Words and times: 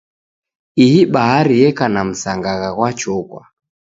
Ihi 0.85 1.01
bahari 1.13 1.55
eka 1.67 1.85
na 1.93 2.01
msangagha 2.09 2.69
ghwa 2.75 2.89
chokwa. 2.99 3.41